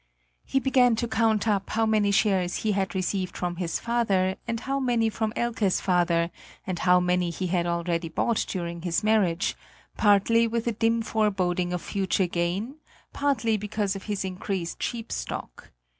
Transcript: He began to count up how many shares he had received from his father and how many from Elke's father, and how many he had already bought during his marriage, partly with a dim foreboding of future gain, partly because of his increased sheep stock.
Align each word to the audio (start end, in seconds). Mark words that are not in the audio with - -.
He 0.43 0.59
began 0.59 0.95
to 0.95 1.07
count 1.07 1.47
up 1.47 1.69
how 1.69 1.85
many 1.85 2.09
shares 2.09 2.55
he 2.65 2.71
had 2.71 2.95
received 2.95 3.37
from 3.37 3.57
his 3.57 3.79
father 3.79 4.35
and 4.47 4.59
how 4.61 4.79
many 4.79 5.11
from 5.11 5.31
Elke's 5.35 5.79
father, 5.79 6.31
and 6.65 6.79
how 6.79 6.99
many 6.99 7.29
he 7.29 7.45
had 7.45 7.67
already 7.67 8.09
bought 8.09 8.43
during 8.49 8.81
his 8.81 9.03
marriage, 9.03 9.55
partly 9.97 10.47
with 10.47 10.65
a 10.65 10.71
dim 10.71 11.03
foreboding 11.03 11.71
of 11.71 11.83
future 11.83 12.25
gain, 12.25 12.77
partly 13.13 13.57
because 13.57 13.95
of 13.95 14.05
his 14.09 14.25
increased 14.25 14.81
sheep 14.81 15.11
stock. 15.11 15.69